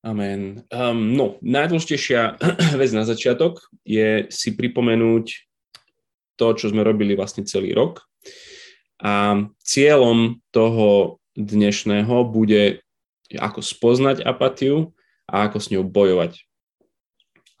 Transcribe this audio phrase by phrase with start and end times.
[0.00, 0.64] Amen.
[0.72, 2.40] Um, no, najdôležitejšia
[2.80, 5.26] vec na začiatok je si pripomenúť
[6.40, 8.08] to, čo sme robili vlastne celý rok.
[9.04, 12.80] A cieľom toho dnešného bude
[13.36, 14.96] ako spoznať apatiu
[15.28, 16.48] a ako s ňou bojovať.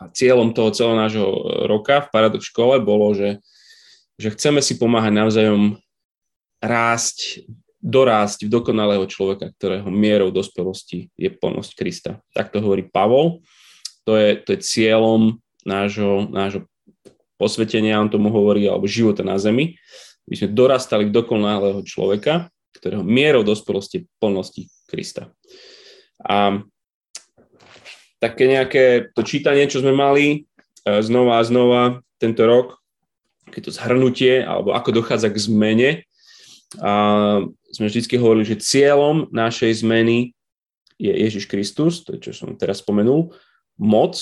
[0.00, 1.28] A cieľom toho celého nášho
[1.68, 3.36] roka v Paradox škole bolo, že,
[4.16, 5.76] že chceme si pomáhať navzájom
[6.64, 7.44] rásť
[7.80, 12.20] dorásť v dokonalého človeka, ktorého mierou dospelosti je plnosť Krista.
[12.36, 13.40] Tak to hovorí Pavol.
[14.04, 16.68] To je, to je cieľom nášho, nášho
[17.40, 19.80] posvetenia, on tomu hovorí, alebo života na zemi.
[20.28, 25.32] My sme dorastali v dokonalého človeka, ktorého mierou dospelosti je plnosti Krista.
[26.20, 26.60] A
[28.20, 30.24] také nejaké to čítanie, čo sme mali
[30.84, 31.82] e, znova a znova
[32.20, 32.76] tento rok,
[33.48, 35.90] keď to zhrnutie, alebo ako dochádza k zmene,
[36.78, 40.34] a sme vždy hovorili, že cieľom našej zmeny
[41.00, 43.32] je Ježiš Kristus, to čo som teraz spomenul,
[43.80, 44.20] moc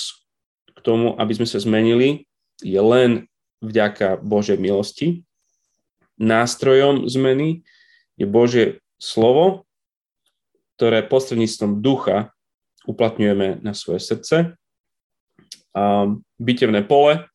[0.71, 2.29] k tomu, aby sme sa zmenili,
[2.63, 3.27] je len
[3.59, 5.27] vďaka Božej milosti.
[6.21, 7.67] Nástrojom zmeny
[8.15, 8.67] je Božie
[8.99, 9.67] slovo,
[10.79, 12.31] ktoré prostredníctvom ducha
[12.87, 14.37] uplatňujeme na svoje srdce.
[15.75, 15.83] A
[16.39, 17.27] bitevné pole,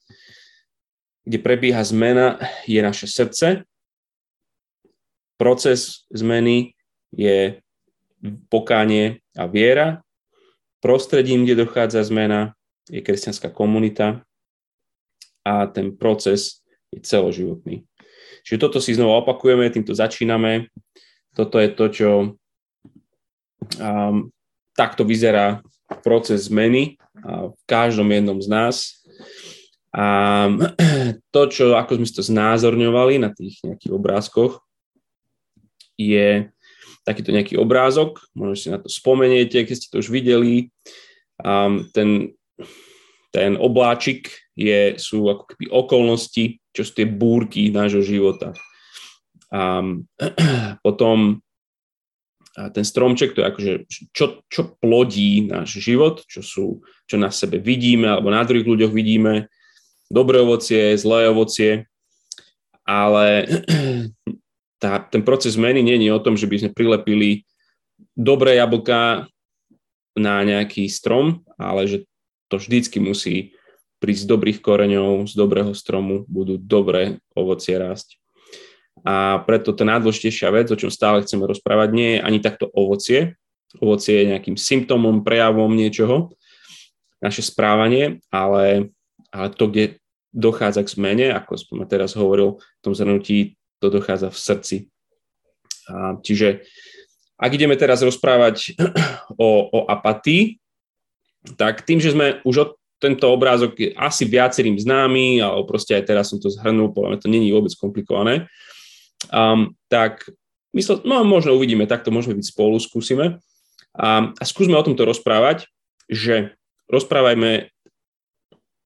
[1.27, 3.67] kde prebieha zmena, je naše srdce
[5.43, 6.71] Proces zmeny
[7.11, 7.59] je
[8.47, 9.99] pokánie a viera.
[10.79, 12.55] Prostredím, kde dochádza zmena,
[12.87, 14.23] je kresťanská komunita
[15.43, 16.63] a ten proces
[16.95, 17.83] je celoživotný.
[18.47, 20.71] Čiže toto si znova opakujeme, týmto začíname.
[21.35, 22.09] Toto je to, čo
[23.83, 24.31] um,
[24.79, 25.59] takto vyzerá
[26.07, 28.75] proces zmeny uh, v každom jednom z nás.
[29.91, 30.47] A
[31.35, 34.63] to, čo, ako sme to znázorňovali na tých nejakých obrázkoch,
[35.97, 36.49] je
[37.03, 40.71] takýto nejaký obrázok, možno si na to spomeniete, keď ste to už videli.
[41.43, 42.31] Um, ten,
[43.35, 48.55] ten obláčik je, sú ako keby okolnosti, čo sú tie búrky nášho života.
[49.51, 50.07] Um,
[50.85, 51.43] potom
[52.53, 53.73] a ten stromček, to je akože,
[54.13, 56.65] čo, čo plodí náš život, čo, sú,
[57.09, 59.49] čo na sebe vidíme, alebo na druhých ľuďoch vidíme,
[60.05, 61.89] dobré ovocie, zlé ovocie,
[62.85, 63.49] ale
[64.83, 67.47] tá, ten proces zmeny nie je o tom, že by sme prilepili
[68.19, 69.31] dobré jablka
[70.19, 71.97] na nejaký strom, ale že
[72.51, 73.55] to vždycky musí
[74.03, 78.19] prísť z dobrých koreňov, z dobrého stromu budú dobré ovocie rásť.
[79.07, 83.39] A preto tá najdôležitejšia vec, o čom stále chceme rozprávať, nie je ani takto ovocie.
[83.79, 86.35] Ovocie je nejakým symptómom, prejavom niečoho,
[87.23, 88.91] naše správanie, ale,
[89.31, 90.03] ale to, kde
[90.35, 94.77] dochádza k zmene, ako som teraz hovoril v tom zhrnutí, to dochádza v srdci.
[95.91, 96.63] A, čiže
[97.35, 98.79] ak ideme teraz rozprávať
[99.35, 100.63] o, o apatii,
[101.59, 102.71] tak tým, že sme už od
[103.03, 107.27] tento obrázok je asi viacerým známy, ale proste aj teraz som to zhrnul, podľa to
[107.27, 108.47] není vôbec komplikované,
[109.27, 110.23] um, tak
[110.71, 113.43] mysl, no možno uvidíme, tak to môžeme byť spolu, skúsime.
[113.91, 115.67] A, a skúsme o tomto rozprávať,
[116.07, 116.55] že
[116.87, 117.75] rozprávajme,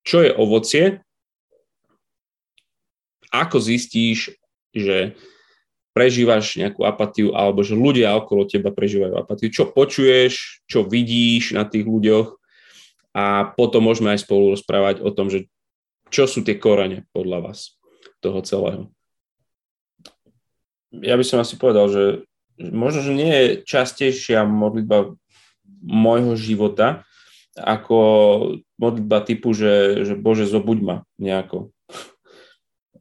[0.01, 1.05] čo je ovocie,
[3.29, 4.33] ako zistíš,
[4.75, 5.15] že
[5.97, 9.49] prežívaš nejakú apatiu alebo že ľudia okolo teba prežívajú apatiu.
[9.49, 12.37] Čo počuješ, čo vidíš na tých ľuďoch
[13.17, 15.49] a potom môžeme aj spolu rozprávať o tom, že
[16.13, 17.81] čo sú tie korene podľa vás
[18.21, 18.93] toho celého.
[21.01, 22.03] Ja by som asi povedal, že
[22.61, 25.17] možno, že nie je častejšia modlitba
[25.81, 27.03] môjho života
[27.57, 27.97] ako
[28.77, 31.73] modlitba typu, že, že Bože, zobuď ma nejako.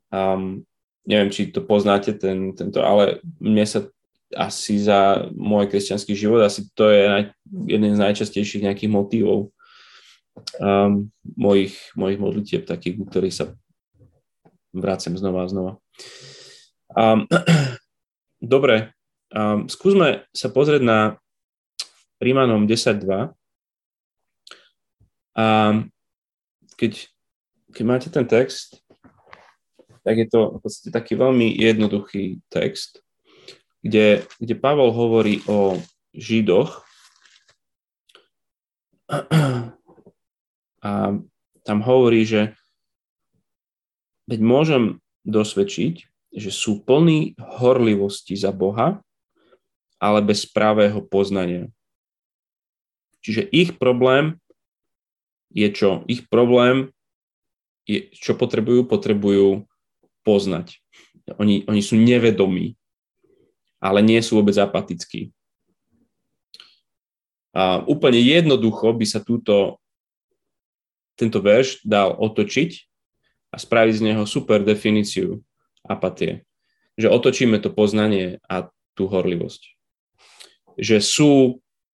[0.07, 0.63] Um,
[1.07, 3.87] neviem, či to poznáte, ten, tento, ale mne sa
[4.35, 7.25] asi za môj kresťanský život, asi to je naj,
[7.71, 9.55] jeden z najčastejších nejakých motívov
[10.59, 11.09] um,
[11.39, 13.45] mojich, mojich modlitieb, takých, ktorých sa
[14.75, 15.73] vrácem znova a znova.
[16.93, 17.31] Um,
[18.43, 18.93] dobre,
[19.31, 20.99] um, skúsme sa pozrieť na
[22.19, 23.31] Rímanom 10.2.
[25.37, 25.93] Um,
[26.81, 27.09] keď,
[27.73, 28.81] keď máte ten text,
[30.07, 33.03] tak je to v podstate taký veľmi jednoduchý text,
[33.83, 35.83] kde, kde Pavol hovorí o
[36.15, 36.87] Židoch
[40.79, 40.91] a
[41.67, 42.55] tam hovorí, že
[44.31, 45.95] veď môžem dosvedčiť,
[46.39, 49.03] že sú plní horlivosti za Boha,
[49.99, 51.67] ale bez pravého poznania.
[53.27, 54.39] Čiže ich problém
[55.51, 56.07] je čo?
[56.07, 56.95] Ich problém
[57.91, 58.87] je, čo potrebujú?
[58.87, 59.67] Potrebujú
[60.27, 60.83] poznať.
[61.39, 62.75] Oni, oni sú nevedomí,
[63.79, 65.31] ale nie sú vôbec apatickí.
[67.55, 69.79] A úplne jednoducho by sa túto,
[71.17, 72.85] tento verš dal otočiť
[73.55, 75.41] a spraviť z neho super definíciu
[75.87, 76.45] apatie.
[77.01, 79.63] Že otočíme to poznanie a tú horlivosť.
[80.77, 81.33] Že sú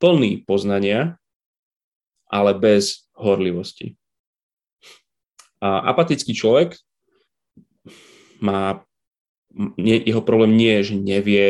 [0.02, 1.20] plní poznania,
[2.26, 3.94] ale bez horlivosti.
[5.62, 6.74] A apatický človek
[8.42, 8.82] má,
[9.78, 11.46] nie, jeho problém nie je, že nevie,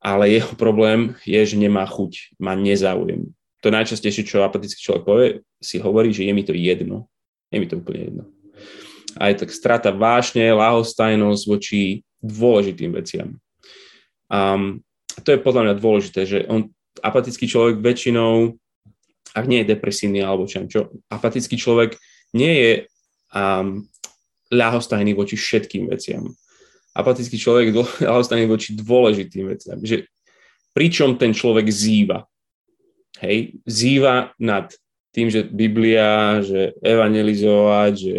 [0.00, 3.34] ale jeho problém je, že nemá chuť, má nezáujem.
[3.60, 5.28] To najčastejšie, čo apatický človek povie,
[5.60, 7.12] si hovorí, že je mi to jedno.
[7.52, 8.24] Je mi to úplne jedno.
[9.20, 13.36] A je tak strata vášne, láhostajnosť voči dôležitým veciam.
[14.32, 14.80] Um,
[15.26, 18.56] to je podľa mňa dôležité, že on, apatický človek väčšinou,
[19.34, 21.98] ak nie je depresívny alebo čo, čo apatický človek
[22.32, 22.72] nie je
[23.34, 23.89] um,
[24.50, 26.30] ľahostajný voči všetkým veciam.
[26.92, 27.74] Apatický človek je
[28.10, 29.78] ľahostajný voči dôležitým veciam.
[29.80, 30.06] Že,
[30.74, 32.26] pričom ten človek zýva.
[33.18, 34.70] Hej, zýva nad
[35.10, 38.16] tým, že Biblia, že evangelizovať, že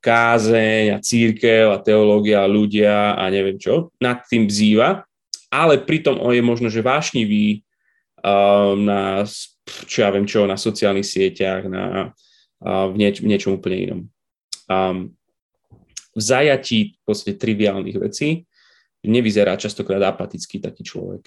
[0.00, 5.04] kázeň a církev a teológia a ľudia a neviem čo, nad tým zýva,
[5.52, 7.60] ale pritom on je možno, že vášnivý
[8.24, 9.28] um, na,
[9.84, 12.16] čo ja viem čo, na sociálnych sieťach, na,
[12.64, 14.00] v, nieč- v niečom úplne inom.
[14.70, 15.12] Um,
[16.20, 16.78] v zajatí
[17.08, 18.44] podstate triviálnych vecí
[19.00, 21.24] nevyzerá častokrát apatický taký človek.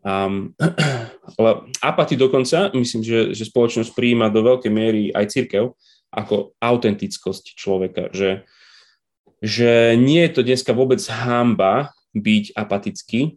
[0.00, 0.56] Um,
[1.36, 5.76] ale apatii dokonca, myslím, že, že spoločnosť prijíma do veľkej miery aj církev
[6.08, 8.48] ako autentickosť človeka, že,
[9.44, 13.36] že nie je to dneska vôbec hamba byť apatický,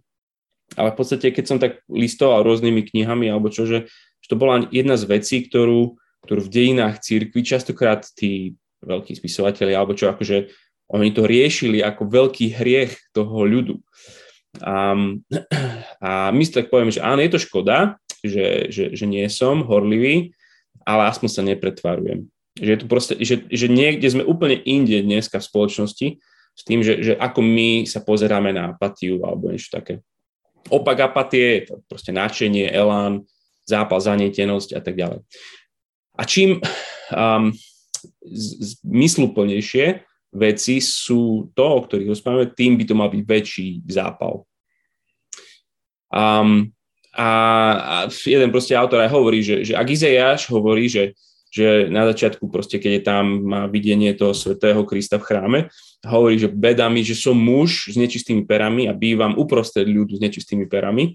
[0.79, 3.91] ale v podstate, keď som tak listoval rôznymi knihami alebo čo, že,
[4.23, 9.73] že to bola jedna z vecí, ktorú ktorú v dejinách církvy častokrát tí veľkí spisovateľi,
[9.73, 10.51] alebo čo akože
[10.93, 13.79] oni to riešili ako veľký hriech toho ľudu.
[14.61, 14.93] A,
[16.07, 20.31] a my tak povieme, že áno, je to škoda, že, že, že nie som horlivý,
[20.87, 22.27] ale aspoň sa nepretvarujem.
[22.59, 26.07] Že, je to proste, že, že niekde sme úplne inde dneska v spoločnosti
[26.53, 30.05] s tým, že, že ako my sa pozeráme na apatiu alebo niečo také.
[30.69, 33.27] Opak apatie je to proste náčenie, elán,
[33.67, 35.19] zápal, zanietenosť a tak ďalej.
[36.13, 36.61] A čím
[37.11, 37.51] um,
[38.83, 40.03] zmysluplnejšie
[40.33, 44.43] veci sú to, o ktorých rozprávame, tým by to mal byť väčší zápal.
[46.09, 46.73] Um,
[47.13, 47.29] a,
[47.77, 51.13] a jeden proste autor aj hovorí, že, že ak Izajáš hovorí, že,
[51.53, 55.59] že na začiatku proste, keď je tam má videnie toho svetého Krista v chráme,
[56.01, 60.21] hovorí, že beda mi, že som muž s nečistými perami a bývam uprostred ľudu s
[60.25, 61.13] nečistými perami,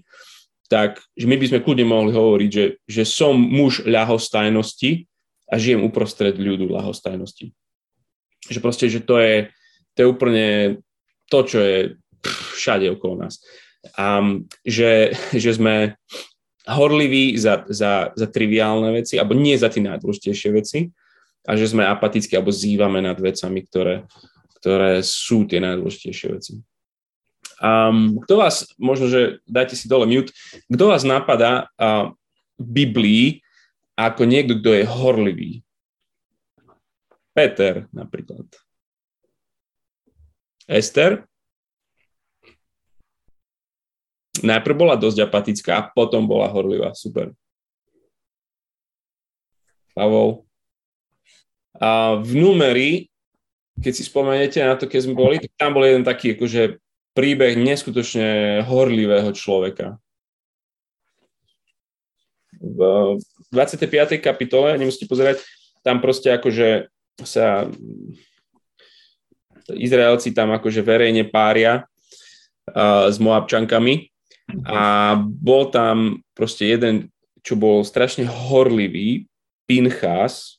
[0.71, 5.08] tak že my by sme kľudne mohli hovoriť, že, že som muž ľahostajnosti
[5.49, 7.51] a žijem uprostred ľudu ľahostajnosti.
[8.47, 9.49] Že proste, že to je,
[9.97, 10.47] to je úplne
[11.27, 11.77] to, čo je
[12.55, 13.41] všade okolo nás.
[13.97, 14.21] A
[14.63, 15.97] že, že sme
[16.69, 20.79] horliví za, za, za triviálne veci, alebo nie za tie najdôležitejšie veci,
[21.47, 24.05] a že sme apatickí alebo zývame nad vecami, ktoré,
[24.61, 26.53] ktoré sú tie najdôležitejšie veci.
[27.59, 30.31] Um, kto vás, možno, že dajte si dole mute,
[30.71, 32.13] kto vás napadá uh,
[32.55, 33.43] Biblii
[34.07, 35.51] ako niekto, kto je horlivý?
[37.35, 38.47] Peter napríklad.
[40.69, 41.27] Ester?
[44.39, 46.95] Najprv bola dosť apatická a potom bola horlivá.
[46.95, 47.35] Super.
[49.91, 50.47] Pavol.
[51.75, 52.91] A v numeri,
[53.83, 56.79] keď si spomeniete na to, keď sme boli, tak tam bol jeden taký akože
[57.15, 59.99] príbeh neskutočne horlivého človeka.
[62.59, 62.79] V
[63.51, 64.19] 25.
[64.19, 65.41] kapitole, nemusíte pozerať,
[65.81, 66.91] tam proste akože
[67.23, 67.67] sa
[69.69, 71.85] Izraelci tam akože verejne pária
[72.73, 74.09] uh, s Moabčankami
[74.65, 77.13] a bol tam proste jeden,
[77.45, 79.29] čo bol strašne horlivý,
[79.69, 80.57] Pinchas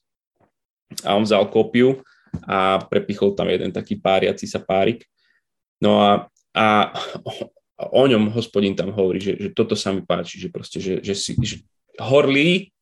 [1.02, 1.98] a on vzal kopiu
[2.46, 5.02] a prepichol tam jeden taký páriaci sa párik.
[5.82, 6.92] No a a
[8.00, 11.14] o ňom hospodin tam hovorí, že, že toto sa mi páči, že proste, že, že,
[11.16, 11.56] si, že
[12.00, 12.72] horlí,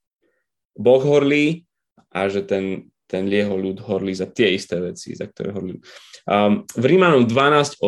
[0.79, 1.67] Boh horlí
[2.15, 5.83] a že ten, ten jeho ľud horlí za tie isté veci, za ktoré horlí.
[6.29, 7.83] Um, v Rímanom 12.8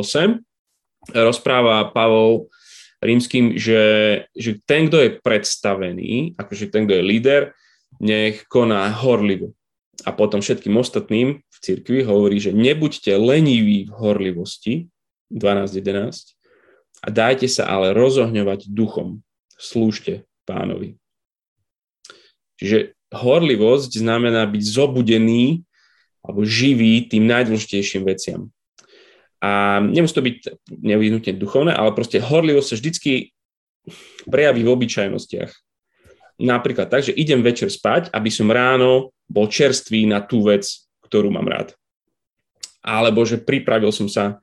[1.15, 2.51] rozpráva Pavol
[3.01, 3.83] rímským, že,
[4.37, 7.43] že ten, kto je predstavený, akože ten, kto je líder,
[8.01, 9.57] nech koná horlivo.
[10.05, 14.75] A potom všetkým ostatným v cirkvi hovorí, že nebuďte leniví v horlivosti,
[15.33, 16.37] 12.11.
[17.01, 19.25] A dajte sa ale rozohňovať duchom.
[19.57, 20.97] Slúžte pánovi.
[22.61, 25.65] Čiže horlivosť znamená byť zobudený
[26.21, 28.53] alebo živý tým najdôležitejším veciam.
[29.41, 30.37] A nemusí to byť
[30.69, 33.33] nevyhnutne duchovné, ale proste horlivosť sa vždycky
[34.29, 35.53] prejaví v obyčajnostiach.
[36.41, 40.69] napríklad tak, že idem večer spať, aby som ráno bol čerstvý na tú vec,
[41.05, 41.73] ktorú mám rád.
[42.81, 44.41] Alebo že pripravil som sa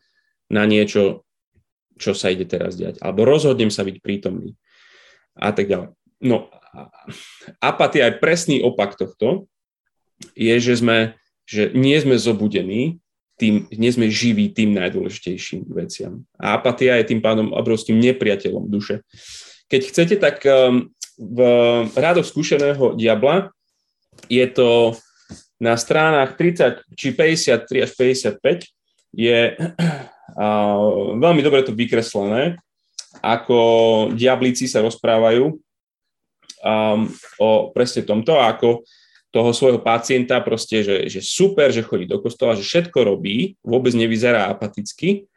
[0.50, 1.25] na niečo,
[1.97, 3.01] čo sa ide teraz diať.
[3.01, 4.53] Alebo rozhodnem sa byť prítomný.
[5.38, 5.93] A tak ďalej.
[6.21, 6.50] No,
[7.62, 9.47] apatia je presný opak tohto.
[10.33, 11.13] Je, že, sme,
[11.45, 12.97] že nie sme zobudení,
[13.38, 16.25] tým, nie sme živí tým najdôležitejším veciam.
[16.41, 19.05] A apatia je tým pádom obrovským nepriateľom duše.
[19.69, 20.89] Keď chcete, tak um,
[21.21, 21.39] v
[21.93, 23.53] rádoch skúšeného diabla
[24.25, 24.97] je to
[25.62, 28.74] na stránach 30 či 53 až 55
[29.13, 29.39] je
[31.25, 32.57] veľmi dobre to vykreslené,
[33.21, 33.59] ako
[34.13, 35.57] diablíci sa rozprávajú
[36.67, 37.07] um,
[37.39, 38.83] o presne tomto, ako
[39.31, 43.91] toho svojho pacienta proste, že, že super, že chodí do kostola, že všetko robí, vôbec
[43.91, 45.27] nevyzerá apaticky,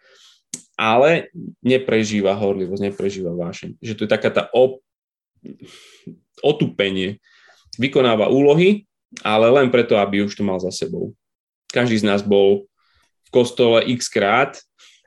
[0.78, 1.28] ale
[1.60, 3.76] neprežíva horlivosť, neprežíva vášeň.
[3.82, 4.80] Že to je taká tá op-
[6.40, 7.20] otupenie.
[7.76, 8.88] Vykonáva úlohy,
[9.20, 11.12] ale len preto, aby už to mal za sebou.
[11.68, 12.64] Každý z nás bol
[13.28, 14.56] v kostole x krát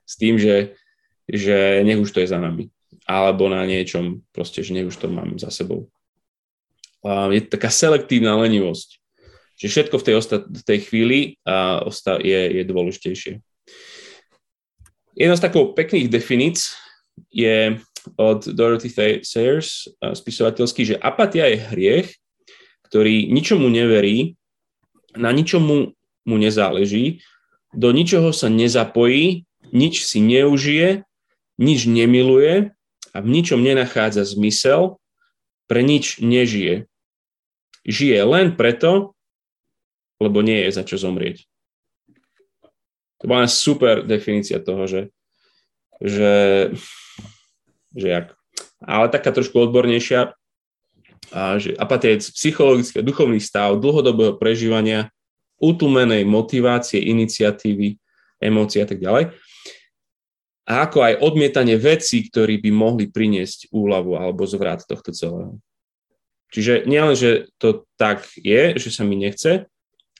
[0.06, 0.78] s tým, že,
[1.26, 2.70] že nech už to je za nami.
[3.10, 5.90] Alebo na niečom, proste, že nech už to mám za sebou
[7.06, 9.00] je taká selektívna lenivosť.
[9.60, 13.34] Že všetko v tej, osta- tej chvíli uh, osta- je, je dôležitejšie.
[15.14, 16.74] Jedna z takých pekných definíc
[17.30, 17.78] je
[18.18, 18.90] od Dorothy
[19.22, 22.10] Sayers, spisovateľský, že apatia je hriech,
[22.90, 24.34] ktorý ničomu neverí,
[25.14, 25.94] na ničomu
[26.26, 27.22] mu nezáleží,
[27.70, 31.06] do ničoho sa nezapojí, nič si neužije,
[31.62, 32.74] nič nemiluje
[33.14, 34.98] a v ničom nenachádza zmysel,
[35.70, 36.90] pre nič nežije
[37.84, 39.14] žije len preto,
[40.20, 41.44] lebo nie je za čo zomrieť.
[43.24, 45.02] To bola super definícia toho, že,
[46.04, 46.36] že,
[47.96, 48.28] že jak.
[48.84, 50.36] Ale taká trošku odbornejšia,
[51.32, 55.10] a že apatia je psychologický a duchovný stav dlhodobého prežívania,
[55.58, 57.96] utumenej motivácie, iniciatívy,
[58.44, 59.32] emócie a tak ďalej.
[60.68, 65.60] A ako aj odmietanie vecí, ktorí by mohli priniesť úľavu alebo zvrat tohto celého.
[66.54, 69.66] Čiže nielen, že to tak je, že sa mi nechce,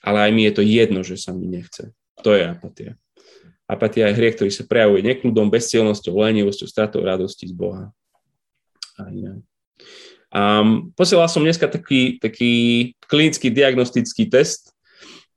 [0.02, 1.94] ale aj mi je to jedno, že sa mi nechce.
[2.26, 2.98] To je apatia.
[3.64, 7.94] Apatia je hriech, ktorý sa prejavuje nekludom, bezcielnosťou, lenivosťou, stratou radosti z Boha.
[9.00, 9.40] A iné.
[10.34, 12.52] Um, posielal som dneska taký, taký
[13.06, 14.74] klinický diagnostický test,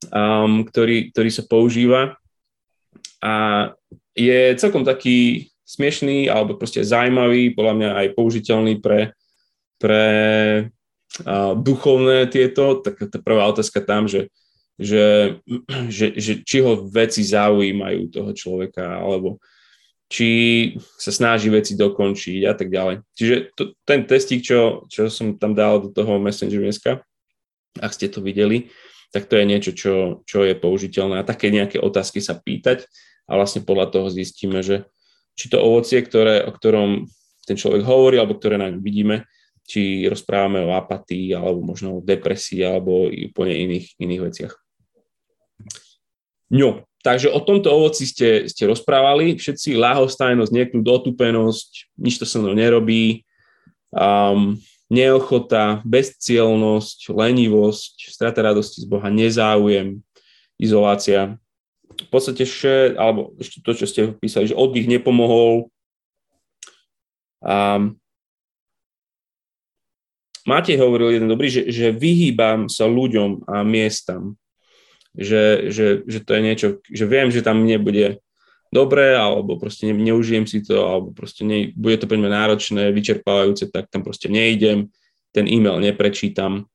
[0.09, 2.17] um, ktorý, ktorý sa používa
[3.21, 3.33] a
[4.17, 9.13] je celkom taký smiešný alebo proste zaujímavý, podľa mňa aj použiteľný pre,
[9.77, 10.03] pre
[11.57, 14.29] duchovné tieto, tak tá prvá otázka tam, že,
[14.77, 15.37] že,
[15.89, 19.41] že, že či ho veci zaujímajú toho človeka, alebo
[20.07, 20.29] či
[20.95, 23.03] sa snaží veci dokončiť a tak ďalej.
[23.11, 27.03] Čiže to, ten testík, čo, čo som tam dal do toho Messenger dneska,
[27.77, 28.71] ak ste to videli,
[29.11, 32.87] tak to je niečo, čo, čo je použiteľné a také nejaké otázky sa pýtať
[33.27, 34.87] a vlastne podľa toho zistíme, že
[35.37, 37.07] či to ovocie, ktoré, o ktorom
[37.47, 39.27] ten človek hovorí alebo ktoré na ňom vidíme,
[39.67, 44.53] či rozprávame o apatii, alebo možno o depresii, alebo úplne iných, iných veciach.
[46.47, 52.39] No, takže o tomto ovoci ste, ste rozprávali, všetci láhostajnosť, niekľud, otupenosť, nič to sa
[52.39, 53.27] mnou nerobí,
[53.91, 54.55] um,
[54.88, 60.00] neochota, bezcielnosť, lenivosť, strata radosti z Boha, nezáujem,
[60.55, 61.36] izolácia.
[61.91, 65.67] V podstate vše, alebo ešte to, čo ste písali, že oddych nepomohol,
[67.43, 68.00] um,
[70.47, 74.39] Matej hovoril jeden dobrý, že, že vyhýbam sa ľuďom a miestam.
[75.17, 78.21] Že, že, že to je niečo, že viem, že tam nebude
[78.71, 82.93] dobré, alebo proste ne, neužijem si to, alebo proste ne, bude to pre mňa náročné,
[82.93, 84.93] vyčerpávajúce, tak tam proste nejdem,
[85.33, 86.69] ten e-mail neprečítam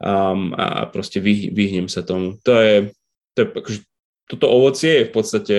[0.00, 2.40] um, a proste vy, vyhnem sa tomu.
[2.46, 2.74] To je,
[3.34, 3.80] to je akože,
[4.28, 5.54] toto ovocie je v podstate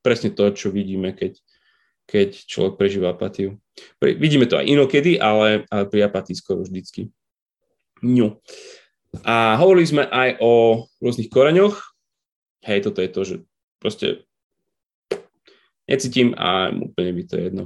[0.00, 1.36] presne to, čo vidíme, keď,
[2.08, 3.60] keď človek prežíva apatiu.
[4.00, 7.12] Vidíme to aj inokedy, ale, ale pri apatii skoro vždycky.
[8.00, 8.40] No.
[9.28, 11.76] A hovorili sme aj o rôznych koreňoch.
[12.64, 13.34] Hej, toto je to, že
[13.76, 14.24] proste
[15.84, 17.64] necítim a úplne by to je jedno.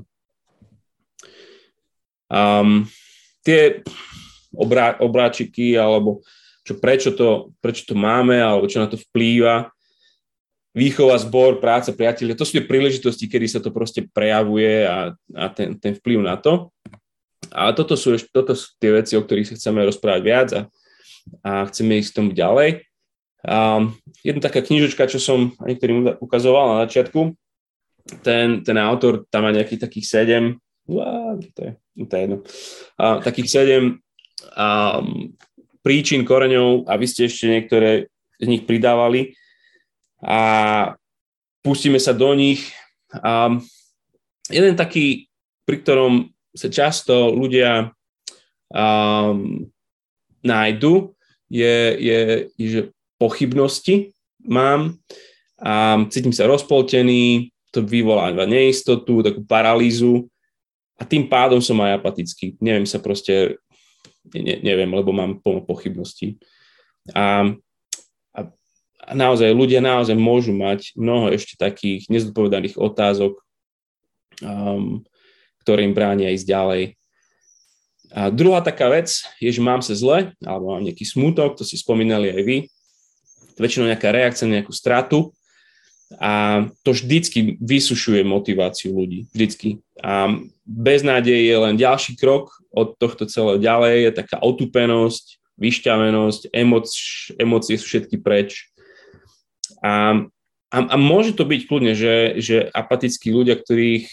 [2.33, 2.91] Um,
[3.47, 3.87] tie
[4.55, 6.25] obrá, obráčiky, alebo
[6.63, 9.71] čo, prečo, to, prečo to máme, alebo čo na to vplýva,
[10.73, 15.45] výchova, zbor, práca, priatelia, to sú tie príležitosti, kedy sa to proste prejavuje a, a
[15.52, 16.73] ten, ten vplyv na to.
[17.52, 20.62] A toto sú, toto sú tie veci, o ktorých sa chceme rozprávať viac a,
[21.45, 22.88] a chceme ísť k tomu ďalej.
[23.45, 23.85] A
[24.25, 27.37] jedna taká knižočka, čo som niektorým ukazoval na začiatku,
[28.25, 30.45] ten, ten autor tam má nejakých takých sedem
[31.55, 31.73] to je,
[32.07, 32.38] to je jedno.
[32.99, 33.85] A, takých sedem
[34.57, 34.99] a,
[35.83, 38.11] príčin, koreňov a vy ste ešte niektoré
[38.43, 39.35] z nich pridávali
[40.23, 40.38] a
[41.67, 42.71] pustíme sa do nich.
[43.12, 43.59] A
[44.49, 45.29] jeden taký,
[45.67, 47.91] pri ktorom sa často ľudia
[48.73, 49.67] um,
[50.43, 51.12] nájdu,
[51.52, 52.21] je, je,
[52.57, 52.81] je, že
[53.21, 54.97] pochybnosti mám
[55.62, 60.26] a cítim sa rozpoltený, to vyvoláva neistotu, takú paralýzu
[60.99, 62.59] a tým pádom som aj apatický.
[62.59, 63.57] Neviem sa proste,
[64.35, 66.37] ne, neviem, lebo mám plno pochybností.
[67.14, 67.55] A
[69.11, 73.42] naozaj, ľudia naozaj môžu mať mnoho ešte takých nezodpovedaných otázok,
[74.42, 75.02] um,
[75.66, 76.82] ktoré im bránia ísť ďalej.
[78.12, 81.80] A druhá taká vec je, že mám sa zle, alebo mám nejaký smútok, to si
[81.80, 82.59] spomínali aj vy.
[83.56, 85.32] Väčšinou nejaká reakcia na nejakú stratu
[86.21, 89.32] a to vždycky vysušuje motiváciu ľudí.
[89.32, 89.80] Vždycky.
[90.04, 90.28] A
[90.68, 96.88] beznádej je len ďalší krok od tohto celého ďalej, je taká otupenosť, vyšťavenosť, emoc,
[97.37, 98.72] emócie sú všetky preč.
[99.83, 100.25] A,
[100.71, 104.07] a, a môže to byť kľudne, že, že apatickí ľudia, ktorých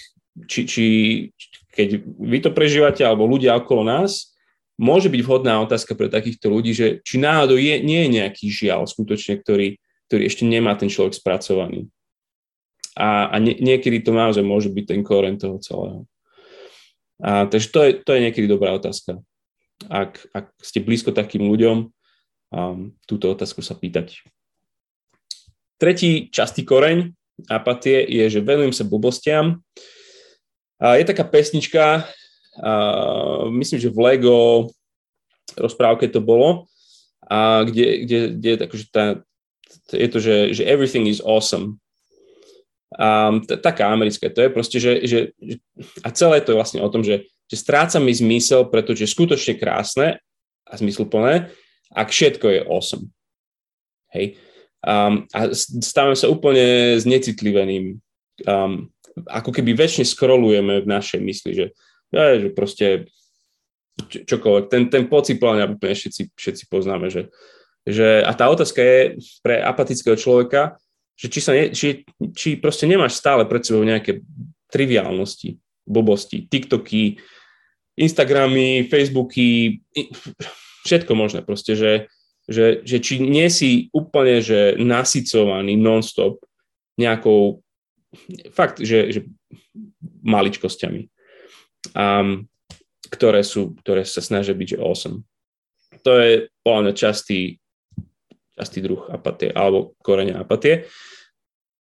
[0.48, 0.86] či, či,
[1.74, 4.36] keď vy to prežívate, alebo ľudia okolo nás,
[4.80, 8.88] môže byť vhodná otázka pre takýchto ľudí, že či náhodou je, nie je nejaký žiaľ
[8.88, 9.76] skutočne, ktorý,
[10.08, 11.92] ktorý ešte nemá ten človek spracovaný.
[12.96, 16.08] A, a nie, niekedy to naozaj môže byť ten koren toho celého.
[17.20, 19.20] A, takže to je, to je niekedy dobrá otázka.
[19.88, 21.78] Ak, ak ste blízko takým ľuďom,
[22.52, 24.24] um, túto otázku sa pýtať.
[25.80, 27.16] Tretí častý koreň
[27.48, 29.64] apatie je, že venujem sa blbostiam,
[30.80, 32.04] je taká pesnička,
[33.56, 34.68] myslím, že v Lego
[35.56, 36.68] rozprávke to bolo,
[37.30, 39.06] a kde, kde, kde je tak, že tá,
[39.94, 41.78] je to, že, že everything is awesome.
[42.98, 45.20] A t- taká americká, to je proste, že, že,
[46.02, 49.62] a celé to je vlastne o tom, že, že stráca mi zmysel, pretože je skutočne
[49.62, 50.18] krásne
[50.66, 51.54] a zmysluplné,
[51.94, 53.14] ak všetko je awesome.
[54.10, 54.42] Hej.
[54.80, 58.00] Um, a stávame sa úplne znecitliveným.
[58.48, 58.88] Um,
[59.28, 61.66] ako keby väčšine scrollujeme v našej mysli, že,
[62.16, 63.12] že proste
[64.08, 64.66] čokoľvek.
[64.72, 67.28] Ten, ten pocit plania úplne všetci, všetci poznáme, že,
[67.84, 69.00] že, a tá otázka je
[69.44, 70.80] pre apatického človeka,
[71.20, 74.24] že či, sa ne, či, či proste nemáš stále pred sebou nejaké
[74.72, 77.20] triviálnosti, blbosti, TikToky,
[78.00, 79.84] Instagramy, Facebooky,
[80.88, 82.08] všetko možné proste, že,
[82.50, 86.42] že, že či nie si úplne že nasycovaný non-stop
[86.98, 87.62] nejakou
[88.52, 89.22] fakt, že, že
[90.26, 91.06] maličkosťami,
[91.94, 92.50] um,
[93.08, 95.24] ktoré, sú, ktoré sa snažia byť že awesome.
[96.02, 97.62] To je podľa častý,
[98.58, 100.88] častý druh apatie, alebo koreňa apatie.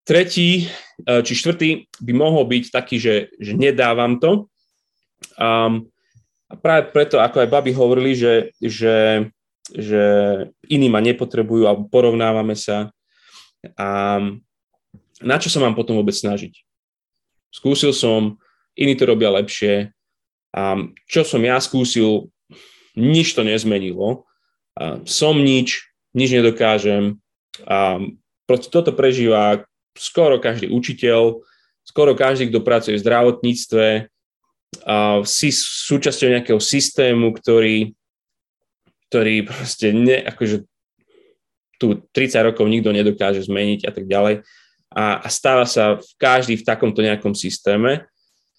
[0.02, 4.48] Tretí, e, či štvrtý by mohol byť taký, že, že nedávam to.
[5.36, 5.86] Um,
[6.48, 9.28] a práve preto, ako aj babi hovorili, že, že,
[9.74, 10.04] že
[10.68, 12.92] iní ma nepotrebujú alebo porovnávame sa.
[13.76, 14.40] Um,
[15.18, 16.54] na čo sa mám potom vôbec snažiť?
[17.50, 18.38] Skúsil som,
[18.78, 19.90] iní to robia lepšie.
[20.54, 22.30] A čo som ja skúsil,
[22.96, 24.24] nič to nezmenilo.
[24.78, 27.18] A som nič, nič nedokážem.
[27.66, 27.98] A
[28.46, 29.66] proste toto prežíva
[29.98, 31.42] skoro každý učiteľ,
[31.82, 33.86] skoro každý, kto pracuje v zdravotníctve,
[34.84, 37.96] a si súčasťou nejakého systému, ktorý,
[39.08, 40.68] ktorý proste ne, akože
[41.78, 44.44] tu 30 rokov nikto nedokáže zmeniť a tak ďalej
[44.92, 48.08] a, a stáva sa v každý v takomto nejakom systéme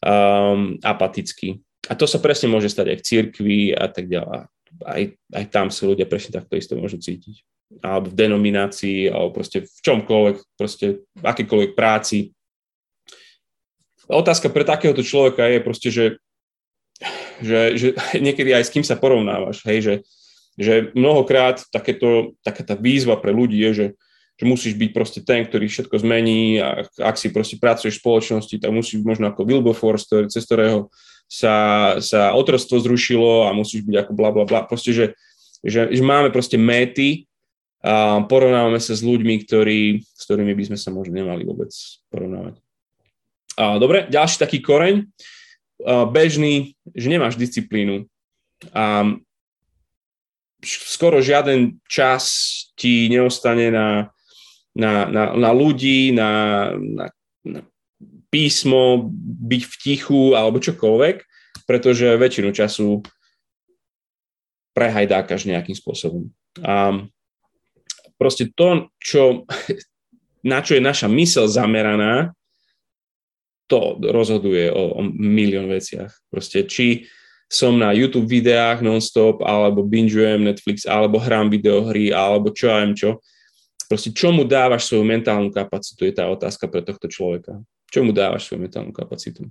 [0.05, 1.57] um, apatický.
[1.89, 4.45] A to sa presne môže stať aj v cirkvi a tak ďalej.
[4.85, 7.41] Aj, aj tam sa ľudia presne takto isto môžu cítiť.
[7.81, 12.29] Alebo v denominácii, alebo proste v čomkoľvek, proste v akékoľvek práci.
[14.05, 16.05] Otázka pre takéhoto človeka je proste, že,
[17.41, 17.87] že, že
[18.25, 19.93] niekedy aj s kým sa porovnávaš, hej, že,
[20.59, 23.87] že mnohokrát takéto, taká tá výzva pre ľudí je, že
[24.39, 28.55] že musíš byť proste ten, ktorý všetko zmení a ak si proste pracuješ v spoločnosti,
[28.55, 30.87] tak musíš byť možno ako Wilberforce, ktorý, cez ktorého
[31.27, 31.55] sa,
[31.99, 34.63] sa otrostvo zrušilo a musíš byť ako bla bla bla.
[34.63, 35.05] Proste, že,
[35.59, 37.27] že, že máme proste méty
[37.83, 41.71] a porovnávame sa s ľuďmi, ktorí, s ktorými by sme sa možno nemali vôbec
[42.07, 42.63] porovnávať.
[43.59, 48.07] A, dobre, ďalší taký koreň, a, bežný, že nemáš disciplínu.
[48.71, 49.15] A
[50.63, 52.31] skoro žiaden čas
[52.75, 53.87] ti neostane na
[54.79, 57.11] na, na, na ľudí, na, na,
[57.43, 57.61] na
[58.29, 59.09] písmo,
[59.49, 61.17] byť v tichu alebo čokoľvek,
[61.65, 63.03] pretože väčšinu času
[64.77, 66.29] prehajdákaš nejakým spôsobom.
[66.61, 67.03] A
[68.15, 69.43] proste to, čo,
[70.51, 72.31] na čo je naša mysel zameraná,
[73.69, 76.09] to rozhoduje o, o milión veciach.
[76.33, 77.05] Proste či
[77.49, 83.17] som na YouTube videách non-stop, alebo bingeujem Netflix, alebo hrám videohry, alebo čo viem čo.
[83.89, 87.57] Proste čo mu dávaš svoju mentálnu kapacitu, je tá otázka pre tohto človeka.
[87.89, 89.49] Čo mu dávaš svoju mentálnu kapacitu?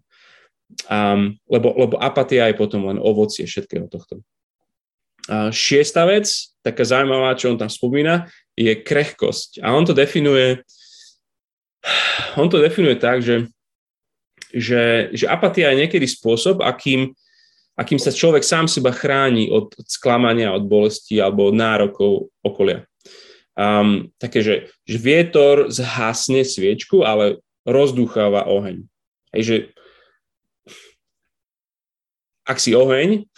[0.87, 4.23] Um, lebo, lebo apatia je potom len ovocie všetkého tohto.
[5.27, 9.59] A šiesta vec, taká zaujímavá, čo on tam spomína, je krehkosť.
[9.59, 10.63] A on to definuje,
[12.41, 13.51] on to definuje tak, že
[14.49, 17.13] že, že apatia je niekedy spôsob, akým,
[17.79, 22.83] akým sa človek sám seba chráni od sklamania, od bolesti alebo od nárokov okolia.
[23.55, 28.83] Um, také, že, že vietor zhasne sviečku, ale rozdúcháva oheň.
[29.35, 29.57] Hej, že
[32.43, 33.31] ak si oheň,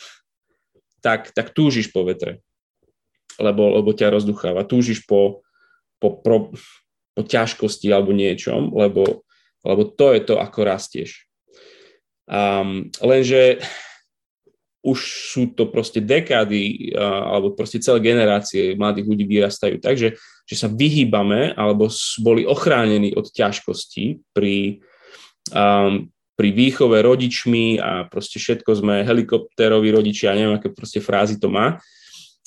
[1.04, 2.40] tak, tak túžiš po vetre,
[3.40, 4.68] lebo, lebo ťa rozducháva.
[4.68, 5.44] Túžiš po,
[6.00, 6.52] po, po,
[7.16, 9.24] po ťažkosti alebo niečom, lebo,
[9.64, 11.28] lebo to je to, ako rastieš.
[12.30, 13.58] Um, lenže
[14.80, 14.98] už
[15.32, 20.16] sú to proste dekády alebo proste celé generácie mladých ľudí vyrastajú tak, že,
[20.48, 21.92] že sa vyhýbame alebo
[22.24, 24.80] boli ochránení od ťažkostí pri,
[25.52, 31.52] um, pri výchove rodičmi a proste všetko sme helikopteroví rodičia, neviem, aké proste frázy to
[31.52, 31.76] má,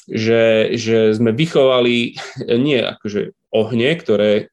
[0.09, 2.17] že, že sme vychovali
[2.65, 4.49] nie akože ohne, ktoré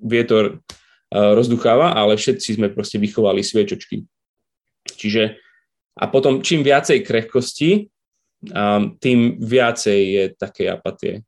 [0.00, 0.64] vietor
[1.12, 4.08] rozducháva, ale všetci sme proste vychovali sviečočky.
[4.88, 5.36] Čiže
[5.96, 7.92] a potom čím viacej krehkosti,
[8.98, 11.22] tým viacej je také apatie.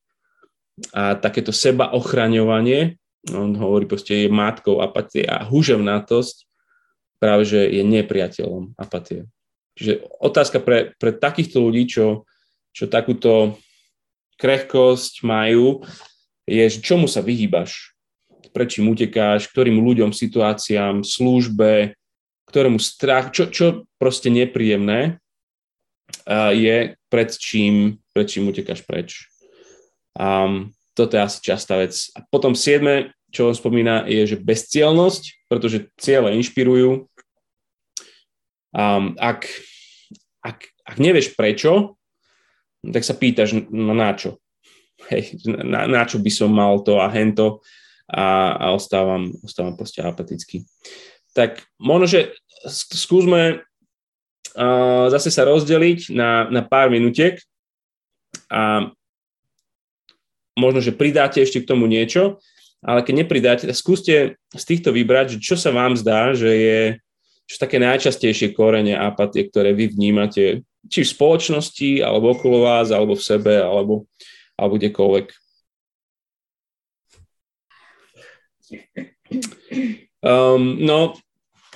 [0.90, 2.98] A takéto seba ochraňovanie,
[3.31, 6.37] on hovorí proste, je matkou apatie a huževnatosť
[7.22, 9.31] práve, že je nepriateľom apatie.
[9.79, 12.27] Čiže otázka pre, pre takýchto ľudí, čo,
[12.74, 13.59] čo takúto
[14.37, 15.87] krehkosť majú,
[16.44, 17.94] je, čomu sa vyhýbaš?
[18.55, 21.98] prečím utekáš, ktorým ľuďom, situáciám, službe,
[22.54, 25.18] ktorému strach, čo, čo proste nepríjemné
[26.54, 29.26] je, pred čím, pred čím utekáš preč.
[30.14, 32.14] Um, toto je asi častá vec.
[32.14, 37.10] A potom siedme, čo on spomína, je, že bezcielnosť, pretože ciele inšpirujú.
[38.70, 39.50] Um, ak,
[40.38, 41.98] ak, ak nevieš prečo,
[42.86, 44.38] tak sa pýtaš, no na čo?
[45.10, 47.66] Hej, na, na čo by som mal to a hento
[48.06, 50.62] a, a ostávam, ostávam proste apatický.
[51.34, 52.20] Tak možno, že
[52.68, 57.38] skúsme uh, zase sa rozdeliť na, na pár minutiek
[58.48, 58.90] a
[60.55, 62.38] možno, že pridáte ešte k tomu niečo,
[62.85, 66.81] ale keď nepridáte, skúste z týchto vybrať, čo sa vám zdá, že je
[67.44, 73.16] čo také najčastejšie korene apatie, ktoré vy vnímate, či v spoločnosti, alebo okolo vás, alebo
[73.16, 74.09] v sebe, alebo,
[74.57, 75.27] alebo kdekoľvek.
[80.24, 81.20] Um, no,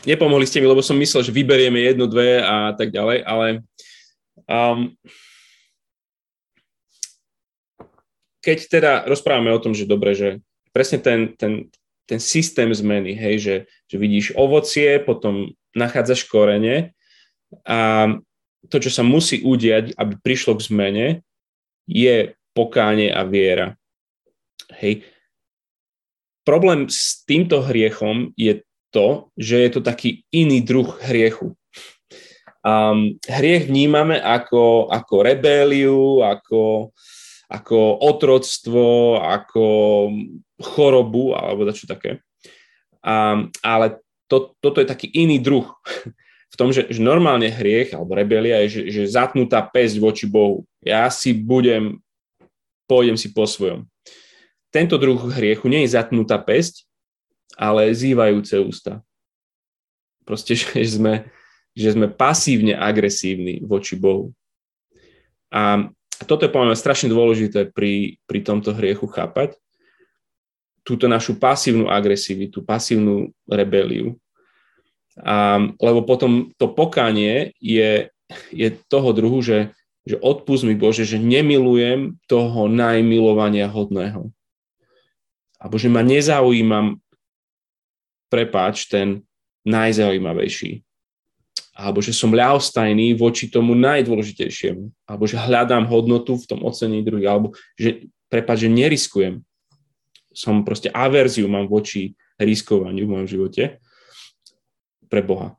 [0.04, 3.46] nepomohli ste mi, lebo som myslel, že vyberieme jedno, dve a tak ďalej, ale
[4.46, 4.92] um,
[8.44, 10.28] keď teda rozprávame o tom, že dobre, že
[10.70, 11.66] presne ten, ten,
[12.06, 13.56] ten systém zmeny, hej, že,
[13.90, 16.94] že vidíš ovocie, potom nachádzaš korene
[17.66, 18.08] a
[18.68, 21.06] to, čo sa musí udiať, aby prišlo k zmene,
[21.88, 23.78] je pokánie a viera.
[24.76, 25.06] Hej,
[26.44, 31.54] problém s týmto hriechom je to, že je to taký iný druh hriechu.
[32.64, 36.92] Um, hriech vnímame ako, ako rebéliu, ako,
[37.48, 39.64] ako otroctvo, ako
[40.58, 42.20] chorobu alebo čo také.
[43.00, 45.68] Um, ale to, toto je taký iný druh.
[46.48, 50.64] V tom, že, že normálne hriech alebo rebelia je, že, že zatnutá pesť voči Bohu.
[50.80, 52.00] Ja si budem,
[52.88, 53.84] pôjdem si po svojom
[54.68, 56.87] tento druh hriechu nie je zatnutá pesť,
[57.56, 59.00] ale zývajúce ústa.
[60.26, 61.28] Proste, že sme,
[61.72, 64.34] že sme pasívne agresívni voči Bohu.
[65.48, 65.88] A
[66.26, 69.56] toto je poviem strašne dôležité pri, pri tomto hriechu chápať.
[70.84, 74.18] Túto našu pasívnu agresivitu, pasívnu rebeliu.
[75.20, 78.12] A, lebo potom to pokanie je,
[78.52, 79.72] je toho druhu, že,
[80.04, 84.30] že odpust mi Bože, že nemilujem toho najmilovania hodného
[85.58, 87.02] alebo že ma nezaujímam,
[88.28, 89.24] prepáč, ten
[89.68, 90.84] najzaujímavejší.
[91.78, 95.06] Alebo že som ľahostajný voči tomu najdôležitejšiemu.
[95.06, 97.28] Alebo že hľadám hodnotu v tom ocenení druhých.
[97.30, 99.46] Alebo že, prepáč, že neriskujem.
[100.34, 103.78] Som proste averziu mám voči riskovaniu v mojom živote
[105.06, 105.54] pre Boha.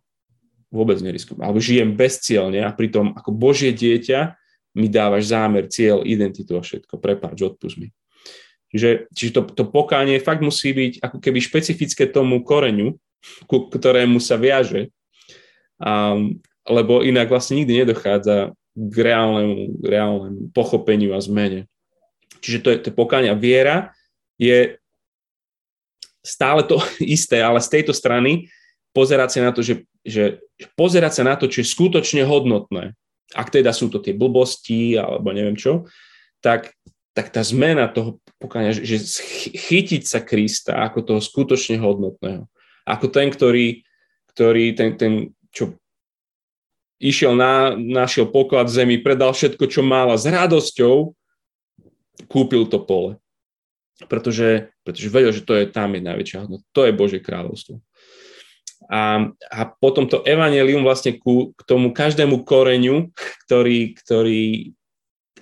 [0.69, 1.39] Vôbec neriskujem.
[1.39, 4.36] Alebo žijem bezcielne a pritom ako Božie dieťa
[4.77, 7.01] mi dávaš zámer, cieľ, identitu a všetko.
[7.01, 7.89] Prepáč, odpust mi.
[8.69, 12.97] Čiže, čiže to, to pokánie fakt musí byť ako keby špecifické tomu koreňu
[13.47, 14.91] ku ktorému sa viaže.
[15.79, 21.65] Um, lebo inak vlastne nikdy nedochádza k reálnemu, reálnemu pochopeniu a zmene.
[22.39, 23.36] Čiže to je, to pokáňa.
[23.36, 23.95] Viera
[24.39, 24.79] je
[26.23, 28.51] stále to isté, ale z tejto strany
[28.91, 30.43] pozerať sa na to, že, že
[30.75, 32.95] pozerať sa na to, čo je skutočne hodnotné.
[33.38, 35.86] Ak teda sú to tie blbosti alebo neviem čo,
[36.41, 36.73] tak,
[37.13, 39.02] tak tá zmena toho pokáňa, že,
[39.58, 42.45] chytiť sa Krista ako toho skutočne hodnotného.
[42.86, 43.84] Ako ten, ktorý,
[44.34, 45.13] ktorý ten, ten
[45.50, 45.76] čo
[47.02, 51.15] išiel na, našiel poklad v zemi, predal všetko, čo mal a s radosťou
[52.28, 53.17] kúpil to pole.
[54.08, 56.63] Pretože, pretože vedel, že to je tam je najväčšia hodnota.
[56.72, 57.84] To je Božie kráľovstvo.
[58.88, 63.12] A, a potom to evanelium vlastne ku, k tomu každému koreňu,
[63.45, 64.72] ktorý, ktorý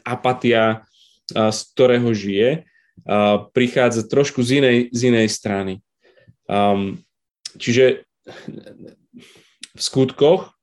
[0.01, 0.87] apatia,
[1.31, 2.63] z ktorého žije,
[3.53, 5.73] prichádza trošku z inej, z inej strany.
[6.47, 7.03] Um,
[7.59, 8.07] čiže
[9.75, 10.55] v skutkoch,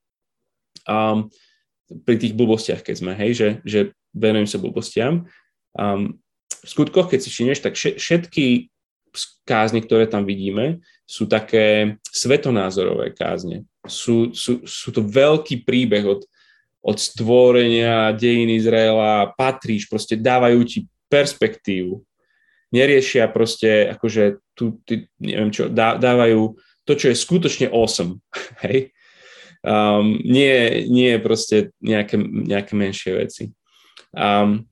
[0.88, 1.28] um,
[2.08, 3.80] pri tých blbostiach, keď sme, hej, že, že
[4.16, 5.28] venujem sa blbostiam,
[5.76, 6.16] um,
[6.64, 8.72] v skutkoch, keď si všimneš, tak všetky
[9.44, 13.68] kázne, ktoré tam vidíme, sú také svetonázorové kázne.
[13.84, 16.24] Sú, sú, sú to veľký príbeh od,
[16.84, 22.04] od stvorenia dejín Izraela, patríš, proste dávajú ti perspektívu.
[22.76, 28.20] Neriešia proste, akože tu, ty, neviem čo, dá, dávajú to, čo je skutočne awesome.
[28.68, 28.92] Hej?
[29.64, 33.44] Um, nie, nie proste nejaké, nejaké menšie veci.
[34.12, 34.68] Um,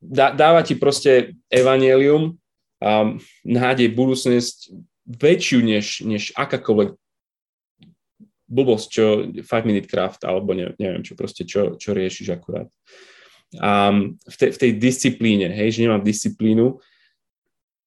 [0.00, 2.40] dá, dáva ti proste evanelium,
[2.80, 3.08] um,
[3.44, 4.72] nádej, budúcnosť
[5.04, 6.96] väčšiu než, než akákoľvek
[8.50, 9.04] blbosť, čo
[9.46, 12.66] 5 minute craft, alebo ne, neviem čo, proste čo, čo riešiš akurát.
[13.56, 16.78] Um, v, te, v tej disciplíne, hej, že nemám disciplínu,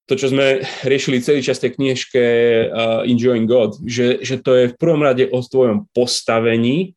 [0.04, 2.23] to, čo sme riešili celý čas tej knižke
[2.67, 6.91] uh, Enjoying God, že, že to je v prvom rade o tvojom postavení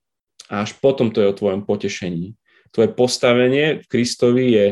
[0.51, 2.35] a až potom to je o tvojom potešení.
[2.75, 4.67] Tvoje postavenie v Kristovi je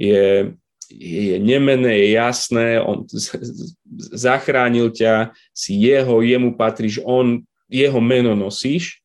[0.00, 0.56] je,
[0.88, 3.04] je nemené, je jasné, on
[4.16, 9.00] zachránil ťa, si jeho, jemu patríš, on, jeho meno nosíš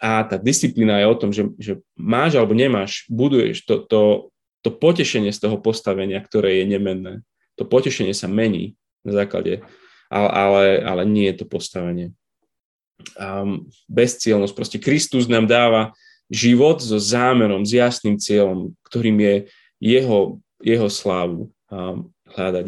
[0.00, 4.02] a tá disciplína je o tom, že, že máš alebo nemáš, buduješ to, to,
[4.64, 7.12] to potešenie z toho postavenia, ktoré je nemenné.
[7.60, 8.74] To potešenie sa mení
[9.06, 9.62] na základe,
[10.08, 12.10] ale, ale, ale nie je to postavenie.
[13.14, 14.54] Um, bezcielnosť.
[14.56, 15.92] Proste Kristus nám dáva
[16.32, 19.36] život so zámerom, s jasným cieľom, ktorým je
[19.80, 21.52] jeho, jeho slávu
[22.34, 22.64] hľadať,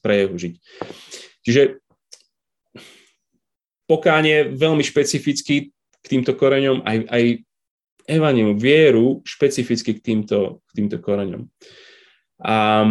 [0.00, 0.54] pre jeho žiť.
[1.44, 1.83] Čiže
[3.84, 7.24] pokánie veľmi špecificky k týmto koreňom, aj, aj
[8.04, 11.48] evanium, vieru špecificky k týmto, k týmto koreňom.
[12.44, 12.84] A,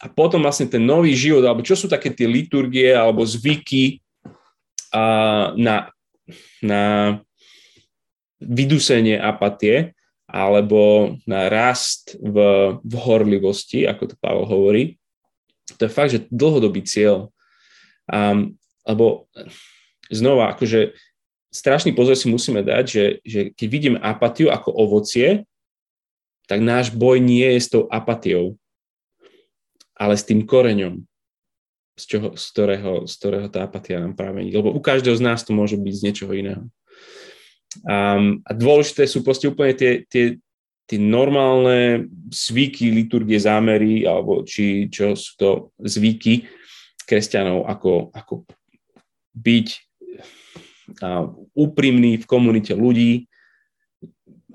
[0.00, 3.98] a potom vlastne ten nový život, alebo čo sú také tie liturgie alebo zvyky
[4.94, 5.90] a, na,
[6.62, 6.82] na
[8.38, 9.92] vydusenie apatie,
[10.30, 12.36] alebo na rast v,
[12.78, 14.94] v horlivosti, ako to Pavel hovorí.
[15.74, 17.34] To je fakt, že dlhodobý cieľ.
[18.06, 18.54] Um,
[18.86, 19.26] lebo
[20.10, 20.92] znova, akože
[21.50, 25.46] strašný pozor si musíme dať, že, že keď vidíme apatiu ako ovocie,
[26.46, 28.58] tak náš boj nie je s tou apatiou,
[29.94, 31.06] ale s tým koreňom,
[31.94, 34.50] z, čoho, z, ktorého, z ktorého tá apatia nám pramení.
[34.50, 36.64] Lebo u každého z nás to môže byť z niečoho iného.
[37.86, 40.42] Um, a dôležité sú proste úplne tie, tie,
[40.90, 46.50] tie normálne zvyky, liturgie, zámery, alebo či čo sú to zvyky
[47.06, 48.42] kresťanov, ako, ako
[49.38, 49.89] byť
[51.54, 53.26] úprimný v komunite ľudí.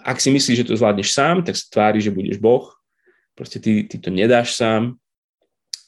[0.01, 2.69] Ak si myslíš, že to zvládneš sám, tak sa tvári, že budeš Boh.
[3.33, 4.99] Proste ty, ty to nedáš sám.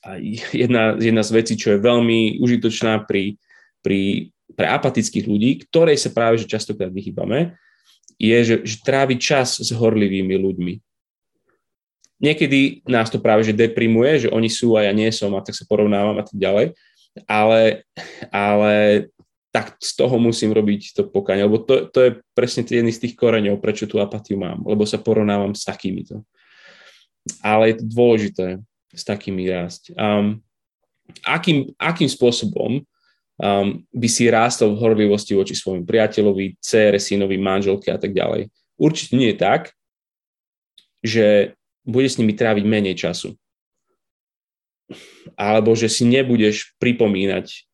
[0.03, 0.17] A
[0.55, 3.35] jedna, jedna z vecí, čo je veľmi užitočná pri,
[3.83, 7.53] pri pre apatických ľudí, ktorej sa práve že častokrát vychýbame,
[8.17, 10.73] je, že, že trávi čas s horlivými ľuďmi.
[12.17, 15.53] Niekedy nás to práve že deprimuje, že oni sú a ja nie som a tak
[15.53, 16.73] sa porovnávam a tak ďalej,
[17.29, 17.85] ale,
[18.33, 18.73] ale
[19.57, 23.17] tak z toho musím robiť to pokanie, lebo to, to je presne jedný z tých
[23.17, 26.21] koreňov, prečo tú apatiu mám, lebo sa porovnávam s takýmito.
[27.41, 28.47] Ale je to dôležité
[28.93, 29.97] s takými rásť.
[29.97, 30.45] Um,
[31.25, 37.89] akým, akým spôsobom um, by si rástol v horlivosti voči svojim priateľovi, cére, synovi, manželke
[37.89, 38.53] a tak ďalej.
[38.77, 39.73] Určite nie je tak,
[41.01, 43.33] že bude s nimi tráviť menej času.
[45.33, 47.65] Alebo že si nebudeš pripomínať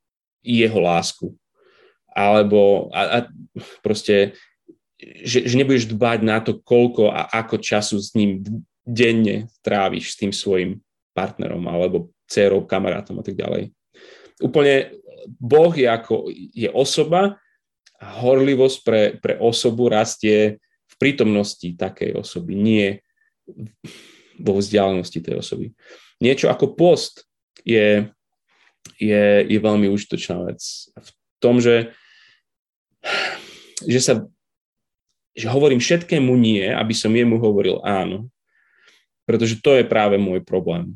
[0.48, 1.36] jeho lásku.
[2.13, 3.17] Alebo a, a
[3.82, 4.38] proste,
[5.02, 8.45] že, že nebudeš dbať na to, koľko a ako času s ním
[8.86, 10.80] denne tráviš s tým svojim
[11.17, 13.73] partnerom alebo dcerou, kamarátom a tak ďalej
[14.43, 14.91] úplne
[15.39, 17.39] Boh je ako je osoba
[17.95, 22.88] a horlivosť pre, pre osobu rastie v prítomnosti takej osoby, nie
[24.36, 25.71] vo vzdialenosti tej osoby.
[26.19, 27.23] Niečo ako post
[27.63, 28.12] je,
[28.99, 30.60] je, je veľmi užitočná vec.
[30.91, 31.95] V tom, že,
[33.84, 34.13] že sa
[35.34, 38.30] že hovorím všetkému nie, aby som jemu hovoril áno.
[39.26, 40.94] Pretože to je práve môj problém.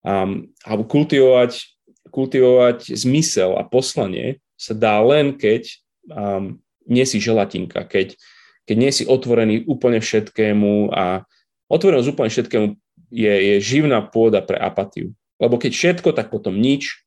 [0.00, 1.68] Um, alebo kultivovať,
[2.08, 5.68] kultivovať zmysel a poslanie sa dá len, keď
[6.08, 6.56] um,
[6.88, 8.16] nie si želatinka, keď,
[8.64, 11.28] keď nie si otvorený úplne všetkému a
[11.68, 12.66] otvorenosť úplne všetkému
[13.12, 15.12] je, je živná pôda pre apatiu.
[15.36, 17.04] Lebo keď všetko, tak potom nič.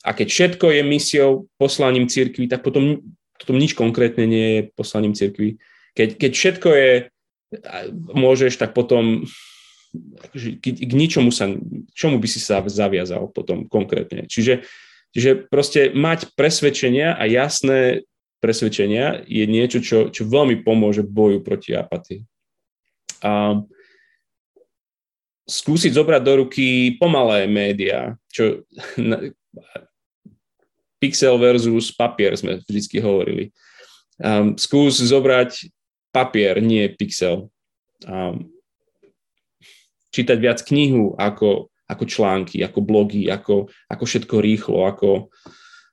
[0.00, 3.04] A keď všetko je misiou, poslaním cirkvi, tak potom,
[3.36, 5.60] potom nič konkrétne nie je poslaním cirkvi.
[5.92, 6.92] Keď, keď všetko je,
[8.16, 9.28] môžeš, tak potom
[10.32, 11.52] k, k ničomu sa,
[11.92, 14.24] čomu by si sa zaviazal potom konkrétne.
[14.24, 14.64] Čiže,
[15.12, 18.06] čiže proste mať presvedčenia a jasné
[18.40, 22.24] presvedčenia je niečo, čo, čo veľmi pomôže boju proti apatii.
[23.20, 23.60] A
[25.44, 28.64] skúsiť zobrať do ruky pomalé médiá, čo
[31.00, 33.50] pixel versus papier sme vždy hovorili.
[34.20, 35.72] Um, skús zobrať
[36.12, 37.48] papier, nie pixel.
[38.04, 38.52] Um,
[40.12, 45.32] čítať viac knihu ako, ako články, ako blogy, ako, ako všetko rýchlo, ako,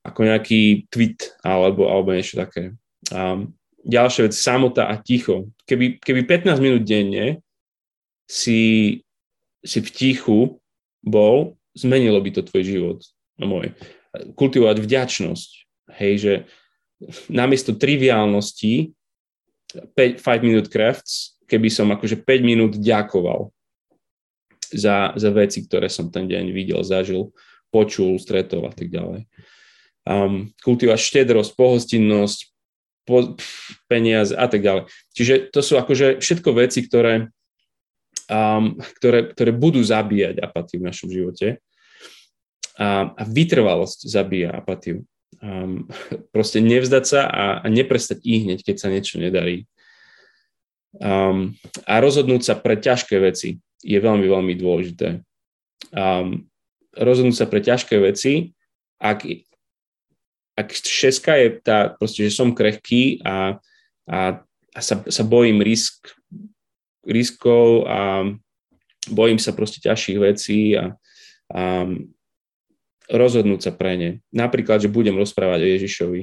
[0.04, 2.76] ako nejaký tweet alebo, alebo niečo také.
[3.14, 3.56] Um,
[3.88, 5.48] ďalšia vec, samota a ticho.
[5.64, 7.40] Keby, keby 15 minút denne
[8.28, 9.00] si,
[9.64, 10.60] si v tichu
[11.00, 13.00] bol, zmenilo by to tvoj život.
[13.38, 13.72] No môj.
[14.36, 15.50] Kultivovať vďačnosť.
[15.98, 16.34] Hej, že
[17.30, 18.92] namiesto triviálnosti
[19.96, 23.52] 5, 5 minút crafts, keby som akože 5 minút ďakoval
[24.74, 27.32] za, za veci, ktoré som ten deň videl, zažil,
[27.72, 29.28] počul, stretol a tak ďalej.
[30.08, 32.40] Um, kultivovať štedrosť, pohostinnosť,
[33.08, 33.40] po,
[33.88, 34.92] peniaze a tak ďalej.
[35.16, 37.32] Čiže to sú akože všetko veci, ktoré,
[38.28, 41.64] um, ktoré, ktoré budú zabíjať apatiu v našom živote.
[42.78, 45.02] A, a vytrvalosť zabíja apatiu.
[45.42, 45.90] Um,
[46.36, 49.66] proste nevzdať sa a, a neprestať i hneď, keď sa niečo nedarí.
[50.98, 51.54] Um,
[51.86, 55.22] a rozhodnúť sa pre ťažké veci je veľmi, veľmi dôležité.
[55.94, 56.50] Um,
[56.98, 58.58] rozhodnúť sa pre ťažké veci,
[58.98, 59.30] ak,
[60.58, 63.62] ak šeska je tá, proste, že som krehký a,
[64.10, 64.42] a,
[64.74, 66.18] a sa, sa bojím risk,
[67.06, 68.26] riskov a
[69.14, 70.98] bojím sa proste ťažších vecí a,
[71.54, 71.62] a
[73.08, 74.10] rozhodnúť sa pre ne.
[74.36, 76.22] Napríklad, že budem rozprávať o Ježišovi,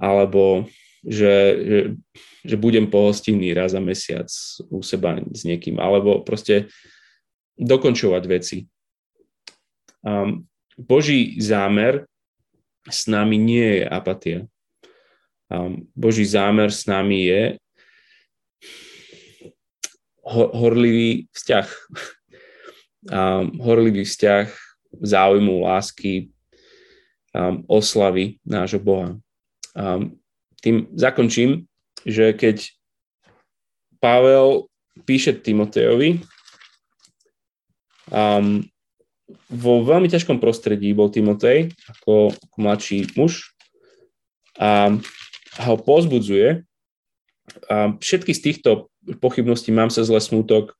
[0.00, 0.68] alebo
[1.04, 1.78] že, že,
[2.42, 4.28] že budem pohostinný raz za mesiac
[4.72, 6.72] u seba s niekým, alebo proste
[7.60, 8.58] dokončovať veci.
[10.00, 12.08] Um, Boží zámer
[12.88, 14.38] s nami nie je apatia.
[15.52, 17.42] Um, Boží zámer s nami je
[20.24, 21.68] ho, horlivý vzťah.
[23.04, 24.63] Um, horlivý vzťah
[25.02, 26.30] záujmu, lásky,
[27.34, 29.18] um, oslavy nášho Boha.
[29.74, 30.18] Um,
[30.62, 31.66] tým zakončím,
[32.06, 32.70] že keď
[33.98, 34.70] Pavel
[35.02, 36.22] píše Timotejovi,
[38.12, 38.62] um,
[39.48, 43.54] vo veľmi ťažkom prostredí bol Timotej ako, mladší muž
[44.60, 44.94] a
[45.64, 46.62] ho pozbudzuje.
[47.68, 48.70] A všetky z týchto
[49.20, 50.76] pochybností, mám sa zle smútok,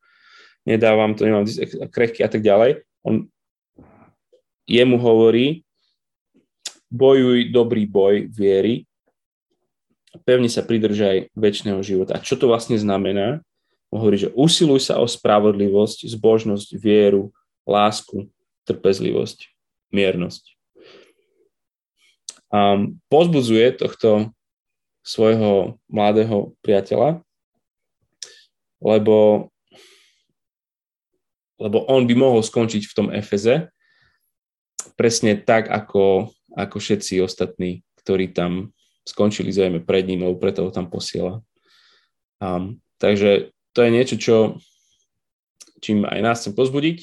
[0.65, 1.45] nedávam to, nemám
[1.93, 3.29] krehky a tak ďalej, on
[4.65, 5.65] jemu hovorí,
[6.89, 8.87] bojuj dobrý boj viery
[10.23, 12.15] pevne sa pridržaj väčšného života.
[12.15, 13.43] A čo to vlastne znamená?
[13.91, 17.35] On hovorí, že usiluj sa o spravodlivosť, zbožnosť, vieru,
[17.67, 18.31] lásku,
[18.71, 19.51] trpezlivosť,
[19.91, 20.55] miernosť.
[22.55, 24.31] A pozbudzuje tohto
[25.03, 27.19] svojho mladého priateľa,
[28.79, 29.51] lebo,
[31.59, 33.74] lebo on by mohol skončiť v tom Efeze
[34.99, 38.75] presne tak, ako, ako všetci ostatní, ktorí tam
[39.07, 41.45] skončili zrejme pred ním, lebo preto ho tam posiela.
[42.41, 44.37] Um, takže to je niečo, čo,
[45.79, 46.99] čím aj nás chcem pozbudiť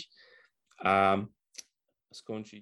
[0.81, 1.23] a
[2.11, 2.59] skončiť